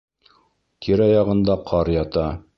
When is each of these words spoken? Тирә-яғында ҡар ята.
Тирә-яғында 0.85 1.59
ҡар 1.71 1.95
ята. 1.99 2.29